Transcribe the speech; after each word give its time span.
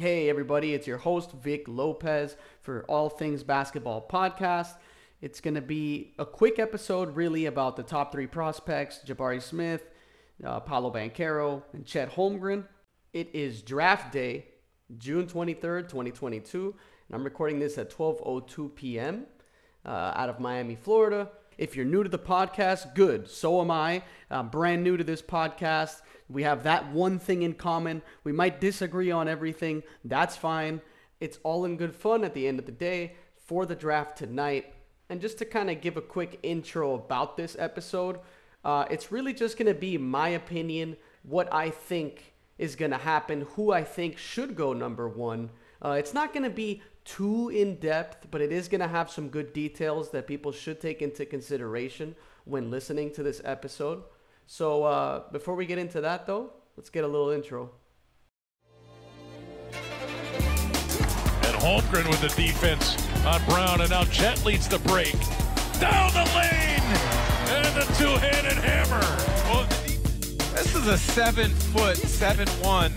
Hey, 0.00 0.30
everybody, 0.30 0.74
it's 0.74 0.86
your 0.86 0.98
host, 0.98 1.32
Vic 1.32 1.64
Lopez, 1.66 2.36
for 2.60 2.84
All 2.84 3.08
Things 3.08 3.42
Basketball 3.42 4.06
Podcast. 4.08 4.74
It's 5.20 5.40
going 5.40 5.56
to 5.56 5.60
be 5.60 6.14
a 6.20 6.24
quick 6.24 6.60
episode, 6.60 7.16
really, 7.16 7.46
about 7.46 7.74
the 7.74 7.82
top 7.82 8.12
three 8.12 8.28
prospects 8.28 9.00
Jabari 9.04 9.42
Smith, 9.42 9.90
uh, 10.44 10.60
Paolo 10.60 10.92
Banchero, 10.92 11.64
and 11.72 11.84
Chet 11.84 12.12
Holmgren. 12.12 12.64
It 13.12 13.34
is 13.34 13.60
draft 13.60 14.12
day, 14.12 14.46
June 14.98 15.26
23rd, 15.26 15.88
2022, 15.88 16.76
and 17.08 17.16
I'm 17.16 17.24
recording 17.24 17.58
this 17.58 17.76
at 17.76 17.90
12.02 17.90 18.76
p.m. 18.76 19.26
Uh, 19.84 20.12
out 20.14 20.28
of 20.28 20.38
Miami, 20.38 20.76
Florida. 20.76 21.28
If 21.58 21.74
you're 21.74 21.84
new 21.84 22.04
to 22.04 22.08
the 22.08 22.20
podcast, 22.20 22.94
good. 22.94 23.28
So 23.28 23.60
am 23.60 23.72
I. 23.72 24.04
I'm 24.30 24.48
brand 24.48 24.84
new 24.84 24.96
to 24.96 25.02
this 25.02 25.20
podcast. 25.20 26.02
We 26.28 26.44
have 26.44 26.62
that 26.62 26.92
one 26.92 27.18
thing 27.18 27.42
in 27.42 27.54
common. 27.54 28.02
We 28.22 28.30
might 28.30 28.60
disagree 28.60 29.10
on 29.10 29.26
everything. 29.26 29.82
That's 30.04 30.36
fine. 30.36 30.80
It's 31.18 31.40
all 31.42 31.64
in 31.64 31.76
good 31.76 31.96
fun 31.96 32.22
at 32.22 32.32
the 32.32 32.46
end 32.46 32.60
of 32.60 32.66
the 32.66 32.70
day 32.70 33.14
for 33.44 33.66
the 33.66 33.74
draft 33.74 34.16
tonight. 34.16 34.72
And 35.08 35.20
just 35.20 35.38
to 35.38 35.44
kind 35.44 35.68
of 35.68 35.80
give 35.80 35.96
a 35.96 36.00
quick 36.00 36.38
intro 36.44 36.94
about 36.94 37.36
this 37.36 37.56
episode, 37.58 38.20
uh, 38.64 38.84
it's 38.88 39.10
really 39.10 39.34
just 39.34 39.58
going 39.58 39.66
to 39.66 39.74
be 39.74 39.98
my 39.98 40.28
opinion, 40.28 40.96
what 41.24 41.52
I 41.52 41.70
think 41.70 42.34
is 42.56 42.76
going 42.76 42.92
to 42.92 42.98
happen, 42.98 43.48
who 43.56 43.72
I 43.72 43.82
think 43.82 44.16
should 44.16 44.54
go 44.54 44.72
number 44.72 45.08
one. 45.08 45.50
Uh, 45.84 45.96
it's 45.98 46.14
not 46.14 46.32
going 46.32 46.44
to 46.44 46.50
be 46.50 46.82
too 47.08 47.48
in 47.48 47.76
depth, 47.76 48.26
but 48.30 48.40
it 48.40 48.52
is 48.52 48.68
going 48.68 48.82
to 48.82 48.88
have 48.88 49.10
some 49.10 49.28
good 49.28 49.52
details 49.52 50.10
that 50.10 50.26
people 50.26 50.52
should 50.52 50.80
take 50.80 51.00
into 51.00 51.24
consideration 51.24 52.14
when 52.44 52.70
listening 52.70 53.10
to 53.12 53.22
this 53.22 53.40
episode. 53.44 54.02
So 54.46 54.84
uh, 54.84 55.22
before 55.32 55.54
we 55.54 55.64
get 55.64 55.78
into 55.78 56.02
that, 56.02 56.26
though, 56.26 56.52
let's 56.76 56.90
get 56.90 57.04
a 57.04 57.08
little 57.08 57.30
intro. 57.30 57.70
And 59.72 61.56
Holmgren 61.62 62.08
with 62.08 62.20
the 62.20 62.32
defense 62.36 62.96
on 63.24 63.42
Brown, 63.46 63.80
and 63.80 63.90
now 63.90 64.04
Chet 64.04 64.44
leads 64.44 64.68
the 64.68 64.78
break. 64.80 65.14
Down 65.80 66.12
the 66.12 66.30
lane! 66.36 66.82
And 67.50 67.74
the 67.74 67.94
two-handed 67.96 68.58
hammer. 68.58 69.00
Oh, 69.50 69.66
This 70.54 70.74
is 70.74 70.86
a 70.86 70.98
seven 70.98 71.50
foot, 71.50 71.96
seven 71.96 72.48
one 72.62 72.92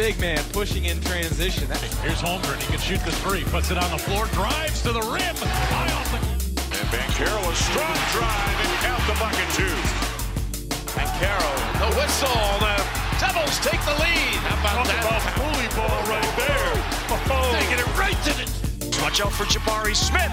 big 0.00 0.18
man 0.18 0.40
pushing 0.56 0.86
in 0.86 0.98
transition. 1.02 1.68
That- 1.68 1.76
Here's 2.00 2.24
Holmgren. 2.24 2.56
He 2.64 2.72
can 2.72 2.80
shoot 2.80 3.04
the 3.04 3.12
three. 3.20 3.44
Puts 3.52 3.70
it 3.70 3.76
on 3.76 3.90
the 3.92 4.00
floor. 4.00 4.24
Drives 4.32 4.80
to 4.88 4.96
the 4.96 5.04
rim. 5.12 5.36
High 5.68 5.92
off 5.92 6.08
the... 6.08 6.16
And 6.72 6.88
Banchero 6.88 7.36
a 7.36 7.52
strong 7.52 7.98
drive 8.08 8.56
and 8.64 8.72
count 8.80 9.04
the 9.04 9.16
bucket 9.20 9.44
two. 9.52 9.76
Banchero, 10.96 11.52
the 11.84 11.90
whistle. 12.00 12.32
The 12.64 12.80
Devils 13.20 13.60
take 13.60 13.76
the 13.84 13.92
lead. 14.00 14.40
How 14.48 14.56
about 14.64 14.76
Talk 14.80 14.88
that? 14.88 15.04
about 15.04 15.20
bully 15.36 15.68
ball 15.76 16.00
right 16.08 16.32
there. 16.40 16.72
Oh, 17.12 17.52
Taking 17.60 17.76
it 17.84 17.90
right 18.00 18.16
to 18.24 18.32
the. 18.40 18.48
Watch 19.04 19.20
out 19.20 19.32
for 19.36 19.44
Jabari 19.52 19.92
Smith. 19.92 20.32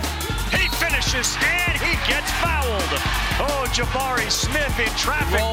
He 0.56 0.64
finishes 0.80 1.36
and 1.44 1.76
he 1.84 1.92
gets 2.08 2.32
fouled. 2.40 2.94
Oh, 3.44 3.68
Jabari 3.76 4.32
Smith 4.32 4.80
in 4.80 4.88
traffic. 4.95 5.44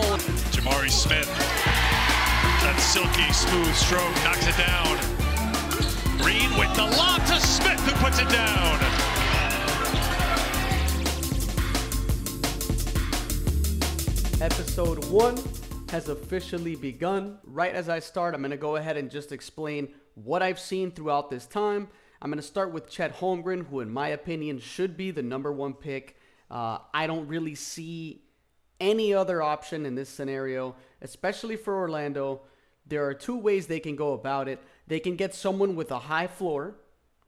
Jabari 0.55 0.91
Smith. 0.91 1.27
That 2.65 2.81
silky 2.81 3.31
smooth 3.31 3.75
stroke 3.75 4.15
knocks 4.25 4.47
it 4.47 4.57
down. 4.57 4.97
Green 6.17 6.49
with 6.59 6.75
the 6.75 6.87
lob 6.97 7.21
to 7.27 7.39
Smith 7.39 7.79
who 7.81 7.93
puts 8.03 8.19
it 8.19 8.29
down. 8.31 8.81
Episode 14.41 15.05
one 15.11 15.37
has 15.91 16.09
officially 16.09 16.75
begun. 16.75 17.37
Right 17.45 17.75
as 17.75 17.91
I 17.91 17.99
start, 17.99 18.35
I'm 18.35 18.41
going 18.41 18.51
to 18.51 18.57
go 18.57 18.77
ahead 18.77 18.97
and 18.97 19.11
just 19.11 19.31
explain 19.31 19.89
what 20.15 20.43
I've 20.43 20.59
seen 20.59 20.91
throughout 20.91 21.29
this 21.29 21.45
time. 21.45 21.89
I'm 22.23 22.31
going 22.31 22.41
to 22.41 22.43
start 22.43 22.73
with 22.73 22.89
Chet 22.89 23.19
Holmgren, 23.19 23.67
who, 23.67 23.81
in 23.81 23.91
my 23.91 24.09
opinion, 24.09 24.59
should 24.59 24.97
be 24.97 25.11
the 25.11 25.23
number 25.23 25.53
one 25.53 25.75
pick. 25.75 26.17
Uh, 26.51 26.79
I 26.95 27.07
don't 27.07 27.29
really 27.29 27.57
see 27.57 28.23
any 28.81 29.13
other 29.13 29.43
option 29.43 29.85
in 29.85 29.95
this 29.95 30.09
scenario, 30.09 30.77
especially 31.03 31.57
for 31.57 31.75
Orlando. 31.75 32.41
There 32.87 33.07
are 33.07 33.15
two 33.15 33.37
ways 33.37 33.67
they 33.67 33.81
can 33.81 33.97
go 33.97 34.13
about 34.13 34.49
it. 34.49 34.61
They 34.87 35.01
can 35.01 35.17
get 35.17 35.35
someone 35.35 35.77
with 35.77 35.91
a 35.91 35.99
high 35.99 36.27
floor, 36.27 36.75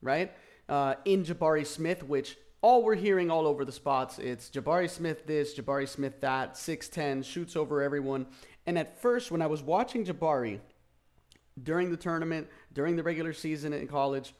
right? 0.02 0.32
Uh, 0.68 0.94
in 1.04 1.24
Jabari 1.24 1.66
Smith, 1.66 2.02
which 2.02 2.36
all 2.60 2.82
we're 2.82 2.94
hearing 2.94 3.30
all 3.30 3.46
over 3.46 3.64
the 3.64 3.72
spots, 3.72 4.18
it's 4.18 4.50
Jabari 4.50 4.90
Smith 4.90 5.26
this, 5.26 5.54
Jabari 5.54 5.88
Smith 5.88 6.20
that, 6.20 6.54
6'10, 6.54 7.24
shoots 7.24 7.56
over 7.56 7.82
everyone. 7.82 8.26
And 8.66 8.78
at 8.78 9.00
first, 9.00 9.30
when 9.30 9.40
I 9.40 9.46
was 9.46 9.62
watching 9.62 10.04
Jabari 10.04 10.60
during 11.62 11.90
the 11.90 11.96
tournament, 11.96 12.48
during 12.72 12.96
the 12.96 13.02
regular 13.02 13.32
season 13.32 13.72
in 13.72 13.86
college, 13.86 14.34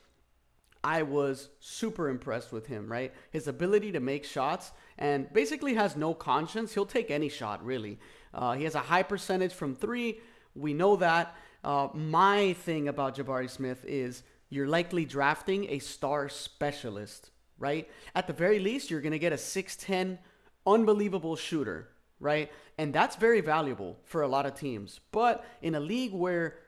I 0.82 1.02
was 1.02 1.48
super 1.58 2.08
impressed 2.08 2.52
with 2.52 2.66
him, 2.66 2.90
right? 2.90 3.12
His 3.30 3.48
ability 3.48 3.92
to 3.92 4.00
make 4.00 4.24
shots 4.24 4.72
and 4.98 5.32
basically 5.32 5.74
has 5.74 5.96
no 5.96 6.14
conscience. 6.14 6.74
He'll 6.74 6.86
take 6.86 7.10
any 7.10 7.28
shot, 7.28 7.64
really. 7.64 7.98
Uh, 8.32 8.52
he 8.52 8.64
has 8.64 8.74
a 8.74 8.80
high 8.80 9.02
percentage 9.02 9.52
from 9.52 9.74
three. 9.74 10.20
We 10.56 10.74
know 10.74 10.96
that. 10.96 11.36
Uh, 11.62 11.88
my 11.94 12.52
thing 12.52 12.88
about 12.88 13.16
Jabari 13.16 13.50
Smith 13.50 13.84
is 13.84 14.22
you're 14.48 14.68
likely 14.68 15.04
drafting 15.04 15.68
a 15.70 15.78
star 15.80 16.28
specialist, 16.28 17.30
right? 17.58 17.90
At 18.14 18.26
the 18.26 18.32
very 18.32 18.58
least, 18.60 18.90
you're 18.90 19.00
going 19.00 19.12
to 19.12 19.18
get 19.18 19.32
a 19.32 19.36
6'10 19.36 20.18
unbelievable 20.66 21.36
shooter, 21.36 21.88
right? 22.20 22.50
And 22.78 22.92
that's 22.92 23.16
very 23.16 23.40
valuable 23.40 23.96
for 24.04 24.22
a 24.22 24.28
lot 24.28 24.46
of 24.46 24.54
teams. 24.54 25.00
But 25.10 25.44
in 25.62 25.74
a 25.74 25.80
league 25.80 26.12
where 26.12 26.58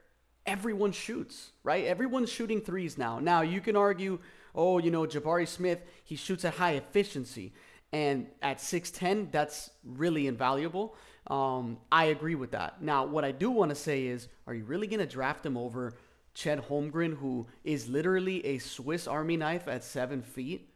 everyone 0.46 0.92
shoots, 0.92 1.50
right? 1.62 1.84
Everyone's 1.84 2.30
shooting 2.30 2.60
threes 2.60 2.98
now. 2.98 3.18
Now, 3.18 3.42
you 3.42 3.60
can 3.60 3.76
argue, 3.76 4.18
oh, 4.54 4.78
you 4.78 4.90
know, 4.90 5.06
Jabari 5.06 5.46
Smith, 5.46 5.80
he 6.04 6.16
shoots 6.16 6.44
at 6.44 6.54
high 6.54 6.72
efficiency. 6.72 7.52
And 7.92 8.26
at 8.42 8.58
6'10, 8.58 9.30
that's 9.30 9.70
really 9.84 10.26
invaluable. 10.26 10.96
Um, 11.28 11.78
I 11.92 12.06
agree 12.06 12.34
with 12.34 12.52
that. 12.52 12.82
Now, 12.82 13.04
what 13.04 13.24
I 13.24 13.32
do 13.32 13.50
want 13.50 13.70
to 13.70 13.74
say 13.74 14.06
is, 14.06 14.28
are 14.46 14.54
you 14.54 14.64
really 14.64 14.86
going 14.86 15.00
to 15.00 15.06
draft 15.06 15.44
him 15.44 15.56
over 15.56 15.94
Chet 16.34 16.68
Holmgren, 16.68 17.18
who 17.18 17.46
is 17.64 17.88
literally 17.88 18.44
a 18.46 18.58
Swiss 18.58 19.06
Army 19.06 19.36
knife 19.36 19.68
at 19.68 19.84
seven 19.84 20.22
feet? 20.22 20.70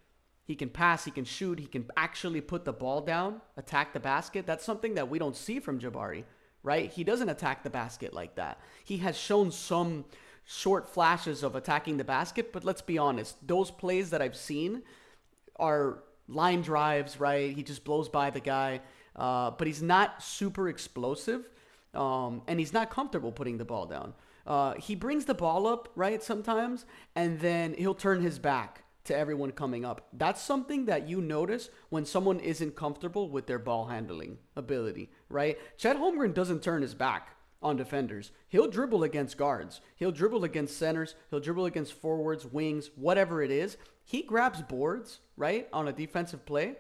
He 0.45 0.55
can 0.55 0.69
pass, 0.69 1.05
he 1.05 1.11
can 1.11 1.25
shoot, 1.25 1.59
he 1.59 1.67
can 1.67 1.89
actually 1.97 2.41
put 2.41 2.65
the 2.65 2.73
ball 2.73 3.01
down, 3.01 3.41
attack 3.57 3.93
the 3.93 4.01
basket. 4.01 4.45
That's 4.45 4.65
something 4.65 4.95
that 4.95 5.09
we 5.09 5.19
don't 5.19 5.37
see 5.37 5.61
from 5.61 5.79
Jabari, 5.79 6.25
right? 6.63 6.91
He 6.91 7.05
doesn't 7.05 7.29
attack 7.29 7.63
the 7.63 7.71
basket 7.71 8.13
like 8.13 8.35
that. 8.35 8.61
He 8.85 8.99
has 8.99 9.17
shown 9.17 9.53
some 9.53 10.05
short 10.45 10.89
flashes 10.89 11.43
of 11.43 11.55
attacking 11.55 11.97
the 11.97 12.05
basket, 12.05 12.53
but 12.53 12.65
let's 12.65 12.83
be 12.83 12.99
honest, 12.99 13.37
those 13.47 13.71
plays 13.71 14.11
that 14.11 14.21
I've 14.21 14.37
seen 14.37 14.83
are 15.57 16.03
line 16.29 16.63
drives, 16.63 17.21
right? 17.21 17.55
He 17.55 17.63
just 17.63 17.85
blows 17.85 18.09
by 18.09 18.31
the 18.31 18.41
guy, 18.41 18.81
uh, 19.17 19.51
but 19.51 19.67
he's 19.67 19.83
not 19.83 20.23
super 20.23 20.69
explosive, 20.69 21.49
um, 21.95 22.43
and 22.47 22.59
he's 22.59 22.73
not 22.73 22.91
comfortable 22.91 23.33
putting 23.33 23.59
the 23.59 23.65
ball 23.65 23.87
down. 23.87 24.15
Uh, 24.47 24.75
he 24.75 24.95
brings 24.95 25.25
the 25.25 25.35
ball 25.35 25.67
up, 25.67 25.89
right, 25.95 26.23
sometimes, 26.23 26.85
and 27.15 27.41
then 27.41 27.75
he'll 27.75 27.95
turn 27.95 28.21
his 28.21 28.39
back 28.39 28.83
to 29.05 29.17
everyone 29.17 29.51
coming 29.53 29.85
up. 29.85 30.09
That's 30.13 30.41
something 30.41 30.87
that 30.87 31.09
you 31.09 31.21
notice 31.21 31.71
when 31.91 32.05
someone 32.05 32.41
isn't 32.41 32.77
comfortable 32.77 33.29
with 33.29 33.47
their 33.47 33.59
ball 33.59 33.87
handling 33.87 34.39
ability, 34.57 35.11
right? 35.29 35.59
Chet 35.77 35.97
Holmgren 35.97 36.35
doesn't 36.35 36.63
turn 36.63 36.83
his 36.83 36.95
back 36.95 37.37
on 37.63 37.77
defenders. 37.77 38.31
He'll 38.49 38.69
dribble 38.69 39.05
against 39.05 39.37
guards. 39.37 39.81
He'll 39.97 40.13
dribble 40.13 40.45
against 40.45 40.77
centers. 40.77 41.15
He'll 41.31 41.41
dribble 41.41 41.67
against 41.67 41.93
forwards, 41.93 42.47
wings, 42.47 42.91
whatever 42.97 43.43
it 43.43 43.51
is. 43.51 43.77
He 44.05 44.23
grabs 44.23 44.63
boards, 44.63 45.21
right, 45.37 45.69
on 45.73 45.89
a 45.89 45.93
defensive 45.93 46.45
play, 46.45 46.75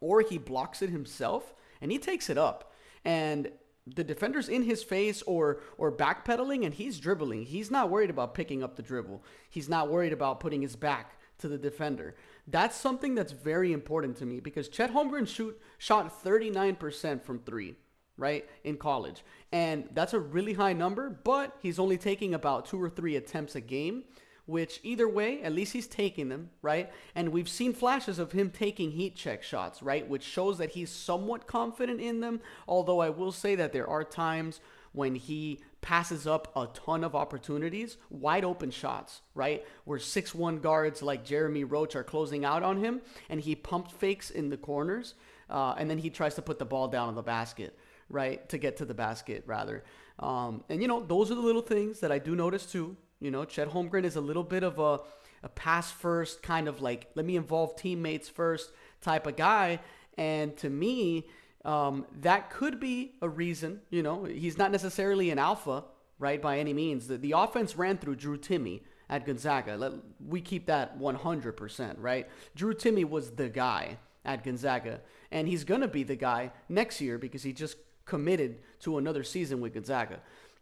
or 0.00 0.20
he 0.20 0.38
blocks 0.38 0.82
it 0.82 0.90
himself 0.90 1.54
and 1.82 1.92
he 1.92 1.98
takes 1.98 2.30
it 2.30 2.38
up. 2.38 2.72
And 3.04 3.50
the 3.86 4.04
defender's 4.04 4.48
in 4.48 4.62
his 4.62 4.82
face 4.82 5.22
or 5.22 5.60
or 5.76 5.90
backpedaling 5.92 6.64
and 6.64 6.72
he's 6.72 7.00
dribbling. 7.00 7.44
He's 7.44 7.70
not 7.70 7.90
worried 7.90 8.10
about 8.10 8.34
picking 8.34 8.62
up 8.62 8.76
the 8.76 8.82
dribble. 8.82 9.22
He's 9.50 9.68
not 9.68 9.90
worried 9.90 10.12
about 10.12 10.40
putting 10.40 10.62
his 10.62 10.76
back 10.76 11.18
to 11.38 11.48
the 11.48 11.58
defender. 11.58 12.14
That's 12.46 12.76
something 12.76 13.14
that's 13.14 13.32
very 13.32 13.72
important 13.72 14.16
to 14.18 14.26
me 14.26 14.40
because 14.40 14.68
Chet 14.68 14.92
Holmgren 14.94 15.26
shoot 15.28 15.60
shot 15.78 16.24
39% 16.24 17.22
from 17.22 17.40
3, 17.40 17.74
right? 18.16 18.48
In 18.64 18.76
college. 18.76 19.24
And 19.50 19.88
that's 19.92 20.14
a 20.14 20.20
really 20.20 20.54
high 20.54 20.72
number, 20.72 21.10
but 21.10 21.56
he's 21.60 21.80
only 21.80 21.98
taking 21.98 22.34
about 22.34 22.66
2 22.66 22.80
or 22.80 22.88
3 22.88 23.16
attempts 23.16 23.56
a 23.56 23.60
game, 23.60 24.04
which 24.52 24.80
either 24.82 25.08
way, 25.08 25.42
at 25.42 25.54
least 25.54 25.72
he's 25.72 25.86
taking 25.86 26.28
them, 26.28 26.50
right? 26.60 26.92
And 27.14 27.30
we've 27.30 27.48
seen 27.48 27.72
flashes 27.72 28.18
of 28.18 28.32
him 28.32 28.50
taking 28.50 28.90
heat 28.90 29.16
check 29.16 29.42
shots, 29.42 29.82
right? 29.82 30.06
Which 30.06 30.22
shows 30.22 30.58
that 30.58 30.72
he's 30.72 30.90
somewhat 30.90 31.46
confident 31.46 32.02
in 32.02 32.20
them, 32.20 32.38
although 32.68 33.00
I 33.00 33.08
will 33.08 33.32
say 33.32 33.54
that 33.54 33.72
there 33.72 33.88
are 33.88 34.04
times 34.04 34.60
when 34.92 35.14
he 35.14 35.60
passes 35.80 36.26
up 36.26 36.52
a 36.54 36.66
ton 36.66 37.02
of 37.02 37.14
opportunities, 37.14 37.96
wide 38.10 38.44
open 38.44 38.70
shots, 38.70 39.22
right? 39.34 39.64
Where 39.86 39.98
6 39.98 40.34
1 40.34 40.58
guards 40.58 41.00
like 41.00 41.24
Jeremy 41.24 41.64
Roach 41.64 41.96
are 41.96 42.04
closing 42.04 42.44
out 42.44 42.62
on 42.62 42.76
him 42.76 43.00
and 43.30 43.40
he 43.40 43.54
pump 43.54 43.90
fakes 43.90 44.28
in 44.28 44.50
the 44.50 44.58
corners 44.58 45.14
uh, 45.48 45.74
and 45.78 45.88
then 45.88 45.96
he 45.96 46.10
tries 46.10 46.34
to 46.34 46.42
put 46.42 46.58
the 46.58 46.66
ball 46.66 46.88
down 46.88 47.08
on 47.08 47.14
the 47.14 47.22
basket, 47.22 47.78
right? 48.10 48.46
To 48.50 48.58
get 48.58 48.76
to 48.76 48.84
the 48.84 48.92
basket, 48.92 49.44
rather. 49.46 49.82
Um, 50.18 50.62
and, 50.68 50.82
you 50.82 50.88
know, 50.88 51.00
those 51.00 51.30
are 51.30 51.36
the 51.36 51.40
little 51.40 51.62
things 51.62 52.00
that 52.00 52.12
I 52.12 52.18
do 52.18 52.36
notice 52.36 52.66
too 52.66 52.98
You 53.22 53.30
know, 53.30 53.44
Chet 53.44 53.70
Holmgren 53.70 54.04
is 54.04 54.16
a 54.16 54.20
little 54.20 54.42
bit 54.42 54.64
of 54.64 54.80
a, 54.80 54.98
a 55.44 55.48
pass 55.48 55.92
first 55.92 56.42
kind 56.42 56.66
of 56.66 56.82
like, 56.82 57.08
let 57.14 57.24
me 57.24 57.36
involve 57.36 57.76
teammates 57.76 58.28
first 58.28 58.72
type 59.00 59.28
of 59.28 59.36
guy. 59.36 59.78
And 60.18 60.56
to 60.58 60.68
me, 60.68 61.28
um, 61.64 62.04
that 62.20 62.50
could 62.50 62.80
be 62.80 63.12
a 63.22 63.28
reason. 63.28 63.80
You 63.90 64.02
know, 64.02 64.24
he's 64.24 64.58
not 64.58 64.72
necessarily 64.72 65.30
an 65.30 65.38
alpha, 65.38 65.84
right, 66.18 66.42
by 66.42 66.58
any 66.58 66.72
means. 66.72 67.06
The, 67.06 67.16
the 67.16 67.32
offense 67.32 67.76
ran 67.76 67.96
through 67.98 68.16
Drew 68.16 68.36
Timme 68.36 68.80
at 69.08 69.24
Gonzaga. 69.24 69.76
Let, 69.76 69.92
we 70.26 70.40
keep 70.40 70.66
that 70.66 70.98
100%, 70.98 71.94
right? 71.98 72.28
Drew 72.56 72.74
Timme 72.74 73.08
was 73.08 73.30
the 73.30 73.48
guy 73.48 73.98
at 74.24 74.42
Gonzaga, 74.42 75.00
and 75.30 75.46
he's 75.46 75.62
going 75.62 75.80
to 75.80 75.88
be 75.88 76.02
the 76.02 76.16
guy 76.16 76.50
next 76.68 77.00
year 77.00 77.18
because 77.18 77.44
he 77.44 77.52
just 77.52 77.76
committed 78.04 78.58
to 78.80 78.98
another 78.98 79.22
season 79.22 79.60
with 79.60 79.74
Gonzaga. 79.74 80.18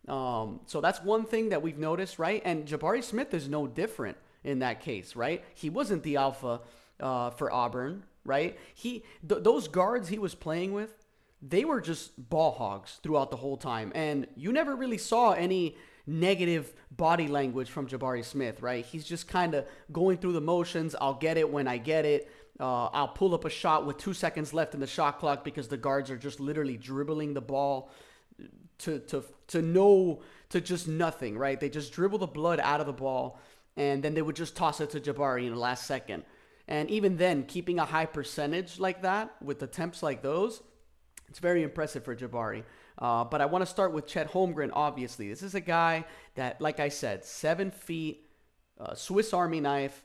Um, 0.08 0.60
so 0.66 0.80
that's 0.80 1.02
one 1.02 1.24
thing 1.24 1.50
that 1.50 1.62
we've 1.62 1.78
noticed, 1.78 2.18
right? 2.18 2.42
And 2.44 2.66
Jabari 2.66 3.04
Smith 3.04 3.34
is 3.34 3.48
no 3.48 3.66
different 3.66 4.16
in 4.42 4.60
that 4.60 4.80
case, 4.80 5.14
right? 5.14 5.44
He 5.54 5.70
wasn't 5.70 6.02
the 6.02 6.16
alpha 6.16 6.60
uh, 6.98 7.30
for 7.30 7.52
Auburn, 7.52 8.04
right? 8.24 8.58
He 8.74 9.04
th- 9.28 9.42
those 9.42 9.68
guards 9.68 10.08
he 10.08 10.18
was 10.18 10.34
playing 10.34 10.72
with, 10.72 10.90
they 11.42 11.64
were 11.64 11.80
just 11.80 12.12
ball 12.30 12.52
hogs 12.52 12.98
throughout 13.02 13.30
the 13.30 13.36
whole 13.36 13.56
time, 13.56 13.92
and 13.94 14.26
you 14.36 14.52
never 14.52 14.76
really 14.76 14.98
saw 14.98 15.32
any 15.32 15.76
negative 16.06 16.72
body 16.90 17.28
language 17.28 17.70
from 17.70 17.86
Jabari 17.86 18.24
Smith, 18.24 18.60
right? 18.62 18.84
He's 18.84 19.04
just 19.04 19.28
kind 19.28 19.54
of 19.54 19.66
going 19.92 20.18
through 20.18 20.32
the 20.32 20.40
motions. 20.40 20.94
I'll 21.00 21.14
get 21.14 21.36
it 21.36 21.50
when 21.50 21.68
I 21.68 21.78
get 21.78 22.04
it. 22.04 22.30
Uh, 22.58 22.86
I'll 22.86 23.08
pull 23.08 23.34
up 23.34 23.44
a 23.44 23.50
shot 23.50 23.86
with 23.86 23.96
two 23.96 24.12
seconds 24.12 24.52
left 24.52 24.74
in 24.74 24.80
the 24.80 24.86
shot 24.86 25.18
clock 25.18 25.44
because 25.44 25.68
the 25.68 25.78
guards 25.78 26.10
are 26.10 26.16
just 26.18 26.40
literally 26.40 26.76
dribbling 26.76 27.32
the 27.32 27.40
ball 27.40 27.90
to 28.80 28.98
to 29.00 29.24
to 29.48 29.62
no 29.62 30.22
to 30.50 30.60
just 30.60 30.88
nothing, 30.88 31.38
right? 31.38 31.58
They 31.58 31.68
just 31.68 31.92
dribble 31.92 32.18
the 32.18 32.26
blood 32.26 32.60
out 32.60 32.80
of 32.80 32.86
the 32.86 32.92
ball 32.92 33.40
and 33.76 34.02
then 34.02 34.14
they 34.14 34.22
would 34.22 34.36
just 34.36 34.56
toss 34.56 34.80
it 34.80 34.90
to 34.90 35.00
Jabari 35.00 35.46
in 35.46 35.54
the 35.54 35.58
last 35.58 35.86
second. 35.86 36.24
And 36.68 36.90
even 36.90 37.16
then, 37.16 37.44
keeping 37.44 37.78
a 37.78 37.84
high 37.84 38.06
percentage 38.06 38.78
like 38.78 39.02
that 39.02 39.34
with 39.42 39.62
attempts 39.62 40.02
like 40.02 40.22
those, 40.22 40.62
it's 41.28 41.38
very 41.38 41.62
impressive 41.62 42.04
for 42.04 42.14
Jabari. 42.14 42.64
Uh, 42.98 43.24
but 43.24 43.40
I 43.40 43.46
want 43.46 43.62
to 43.62 43.66
start 43.66 43.92
with 43.92 44.06
Chet 44.06 44.30
Holmgren, 44.32 44.70
obviously. 44.72 45.28
This 45.28 45.42
is 45.42 45.54
a 45.54 45.60
guy 45.60 46.04
that, 46.34 46.60
like 46.60 46.78
I 46.78 46.90
said, 46.90 47.24
seven 47.24 47.70
feet, 47.70 48.28
uh, 48.78 48.94
Swiss 48.94 49.32
Army 49.32 49.60
knife. 49.60 50.02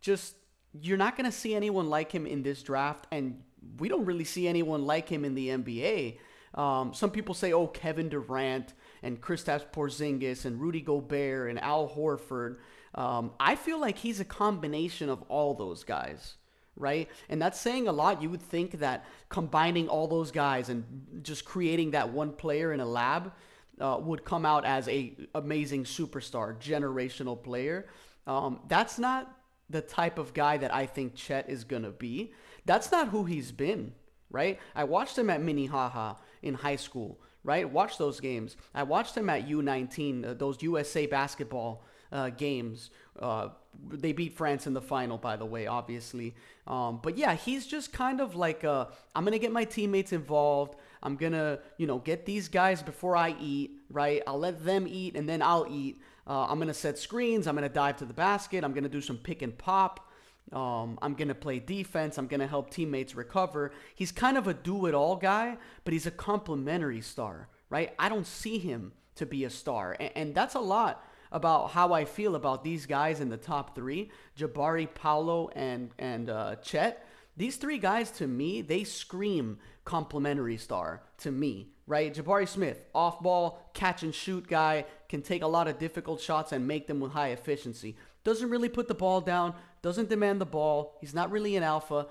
Just, 0.00 0.36
you're 0.72 0.96
not 0.96 1.16
going 1.16 1.28
to 1.28 1.36
see 1.36 1.54
anyone 1.54 1.90
like 1.90 2.12
him 2.12 2.26
in 2.26 2.42
this 2.42 2.62
draft. 2.62 3.06
And 3.10 3.42
we 3.78 3.88
don't 3.88 4.04
really 4.04 4.24
see 4.24 4.46
anyone 4.46 4.86
like 4.86 5.08
him 5.08 5.24
in 5.24 5.34
the 5.34 5.48
NBA. 5.48 6.18
Um, 6.56 6.94
some 6.94 7.10
people 7.10 7.34
say, 7.34 7.52
oh, 7.52 7.66
Kevin 7.66 8.08
Durant 8.08 8.72
and 9.02 9.20
Kristaps 9.20 9.66
Porzingis 9.70 10.44
and 10.44 10.60
Rudy 10.60 10.80
Gobert 10.80 11.50
and 11.50 11.62
Al 11.62 11.88
Horford. 11.88 12.56
Um, 12.94 13.32
I 13.38 13.56
feel 13.56 13.78
like 13.78 13.98
he's 13.98 14.20
a 14.20 14.24
combination 14.24 15.08
of 15.08 15.22
all 15.28 15.54
those 15.54 15.84
guys 15.84 16.36
right? 16.76 17.08
And 17.28 17.40
that's 17.40 17.60
saying 17.60 17.88
a 17.88 17.92
lot. 17.92 18.22
You 18.22 18.30
would 18.30 18.42
think 18.42 18.80
that 18.80 19.06
combining 19.28 19.88
all 19.88 20.06
those 20.06 20.30
guys 20.30 20.68
and 20.68 20.84
just 21.22 21.44
creating 21.44 21.92
that 21.92 22.12
one 22.12 22.32
player 22.32 22.72
in 22.72 22.80
a 22.80 22.86
lab 22.86 23.32
uh, 23.80 23.98
would 24.00 24.24
come 24.24 24.46
out 24.46 24.64
as 24.64 24.88
a 24.88 25.16
amazing 25.34 25.84
superstar, 25.84 26.58
generational 26.58 27.42
player. 27.42 27.86
Um, 28.26 28.60
that's 28.68 28.98
not 28.98 29.32
the 29.68 29.80
type 29.80 30.18
of 30.18 30.34
guy 30.34 30.56
that 30.58 30.72
I 30.72 30.86
think 30.86 31.14
Chet 31.14 31.48
is 31.48 31.64
gonna 31.64 31.90
be. 31.90 32.32
That's 32.64 32.92
not 32.92 33.08
who 33.08 33.24
he's 33.24 33.52
been, 33.52 33.92
right? 34.30 34.58
I 34.74 34.84
watched 34.84 35.18
him 35.18 35.30
at 35.30 35.42
Minnehaha 35.42 36.14
in 36.46 36.54
high 36.54 36.76
school, 36.76 37.20
right? 37.44 37.70
Watch 37.70 37.98
those 37.98 38.20
games. 38.20 38.56
I 38.74 38.82
watched 38.82 39.16
him 39.16 39.28
at 39.28 39.48
U19, 39.48 40.24
uh, 40.24 40.34
those 40.34 40.62
USA 40.62 41.06
basketball 41.06 41.84
uh, 42.12 42.30
games. 42.30 42.90
Uh, 43.18 43.48
they 43.88 44.12
beat 44.12 44.34
France 44.36 44.66
in 44.66 44.72
the 44.72 44.80
final, 44.80 45.18
by 45.18 45.36
the 45.36 45.44
way, 45.44 45.66
obviously. 45.66 46.34
Um, 46.66 47.00
but 47.02 47.18
yeah, 47.18 47.34
he's 47.34 47.66
just 47.66 47.92
kind 47.92 48.20
of 48.20 48.34
like 48.34 48.64
i 48.64 48.86
am 49.14 49.24
gonna 49.24 49.38
get 49.38 49.52
my 49.52 49.64
teammates 49.64 50.12
involved. 50.12 50.76
I'm 51.02 51.16
gonna, 51.16 51.60
you 51.76 51.86
know, 51.86 51.98
get 51.98 52.26
these 52.26 52.48
guys 52.48 52.82
before 52.82 53.16
I 53.16 53.36
eat, 53.40 53.72
right? 53.90 54.22
I'll 54.26 54.38
let 54.38 54.64
them 54.64 54.86
eat 54.88 55.16
and 55.16 55.28
then 55.28 55.42
I'll 55.42 55.66
eat. 55.70 56.00
Uh, 56.26 56.46
I'm 56.46 56.58
gonna 56.58 56.74
set 56.74 56.98
screens. 56.98 57.46
I'm 57.46 57.54
gonna 57.54 57.68
dive 57.68 57.98
to 57.98 58.04
the 58.04 58.14
basket. 58.14 58.64
I'm 58.64 58.72
gonna 58.72 58.88
do 58.88 59.00
some 59.00 59.18
pick 59.18 59.42
and 59.42 59.56
pop. 59.56 60.05
Um, 60.52 60.98
I'm 61.02 61.14
gonna 61.14 61.34
play 61.34 61.58
defense. 61.58 62.18
I'm 62.18 62.26
gonna 62.26 62.46
help 62.46 62.70
teammates 62.70 63.14
recover. 63.14 63.72
He's 63.94 64.12
kind 64.12 64.38
of 64.38 64.46
a 64.46 64.54
do-it-all 64.54 65.16
guy, 65.16 65.56
but 65.84 65.92
he's 65.92 66.06
a 66.06 66.10
complementary 66.10 67.00
star, 67.00 67.48
right? 67.68 67.92
I 67.98 68.08
don't 68.08 68.26
see 68.26 68.58
him 68.58 68.92
to 69.16 69.26
be 69.26 69.44
a 69.44 69.50
star, 69.50 69.96
and, 69.98 70.12
and 70.14 70.34
that's 70.34 70.54
a 70.54 70.60
lot 70.60 71.04
about 71.32 71.70
how 71.70 71.92
I 71.92 72.04
feel 72.04 72.36
about 72.36 72.62
these 72.62 72.86
guys 72.86 73.20
in 73.20 73.28
the 73.28 73.36
top 73.36 73.74
three 73.74 74.10
Jabari, 74.38 74.88
Paolo, 74.92 75.50
and, 75.54 75.90
and 75.98 76.30
uh, 76.30 76.56
Chet. 76.56 77.06
These 77.36 77.56
three 77.56 77.78
guys, 77.78 78.10
to 78.12 78.26
me, 78.26 78.62
they 78.62 78.84
scream 78.84 79.58
complimentary 79.84 80.56
star 80.56 81.02
to 81.18 81.30
me, 81.30 81.68
right? 81.86 82.14
Jabari 82.14 82.48
Smith, 82.48 82.82
off 82.94 83.20
ball, 83.20 83.70
catch 83.74 84.02
and 84.02 84.14
shoot 84.14 84.46
guy, 84.48 84.86
can 85.08 85.20
take 85.22 85.42
a 85.42 85.46
lot 85.46 85.68
of 85.68 85.78
difficult 85.78 86.20
shots 86.20 86.52
and 86.52 86.66
make 86.66 86.86
them 86.86 87.00
with 87.00 87.12
high 87.12 87.28
efficiency. 87.28 87.96
Doesn't 88.24 88.50
really 88.50 88.70
put 88.70 88.88
the 88.88 88.94
ball 88.94 89.20
down, 89.20 89.54
doesn't 89.86 90.08
demand 90.08 90.40
the 90.40 90.46
ball. 90.46 90.96
He's 91.00 91.14
not 91.14 91.30
really 91.30 91.54
an 91.54 91.62
alpha. 91.62 92.08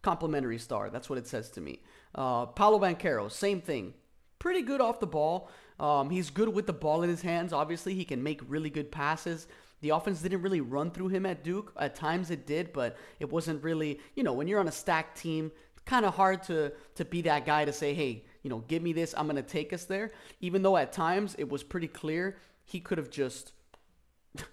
Complimentary 0.00 0.56
star. 0.56 0.88
That's 0.88 1.10
what 1.10 1.18
it 1.18 1.26
says 1.26 1.50
to 1.50 1.60
me. 1.60 1.82
Uh, 2.14 2.46
Paolo 2.46 2.78
Banchero, 2.78 3.30
same 3.30 3.60
thing. 3.60 3.92
Pretty 4.38 4.62
good 4.62 4.80
off 4.80 4.98
the 4.98 5.06
ball. 5.06 5.50
Um, 5.78 6.08
he's 6.08 6.30
good 6.30 6.48
with 6.48 6.66
the 6.66 6.72
ball 6.72 7.02
in 7.02 7.10
his 7.10 7.20
hands. 7.20 7.52
Obviously, 7.52 7.92
he 7.92 8.06
can 8.06 8.22
make 8.22 8.40
really 8.48 8.70
good 8.70 8.90
passes. 8.90 9.46
The 9.82 9.90
offense 9.90 10.22
didn't 10.22 10.40
really 10.40 10.62
run 10.62 10.90
through 10.90 11.08
him 11.08 11.26
at 11.26 11.44
Duke. 11.44 11.74
At 11.78 11.94
times 11.94 12.30
it 12.30 12.46
did, 12.46 12.72
but 12.72 12.96
it 13.20 13.30
wasn't 13.30 13.62
really, 13.62 14.00
you 14.14 14.22
know, 14.22 14.32
when 14.32 14.48
you're 14.48 14.60
on 14.60 14.68
a 14.68 14.72
stacked 14.72 15.18
team, 15.18 15.52
kind 15.84 16.06
of 16.06 16.14
hard 16.14 16.42
to 16.44 16.72
to 16.94 17.04
be 17.04 17.20
that 17.22 17.44
guy 17.44 17.66
to 17.66 17.74
say, 17.74 17.92
"Hey, 17.92 18.24
you 18.42 18.48
know, 18.48 18.60
give 18.68 18.82
me 18.82 18.94
this. 18.94 19.14
I'm 19.14 19.26
going 19.26 19.36
to 19.36 19.42
take 19.42 19.74
us 19.74 19.84
there." 19.84 20.12
Even 20.40 20.62
though 20.62 20.78
at 20.78 20.92
times 20.92 21.34
it 21.38 21.50
was 21.50 21.62
pretty 21.62 21.88
clear 21.88 22.38
he 22.64 22.80
could 22.80 22.96
have 22.96 23.10
just 23.10 23.52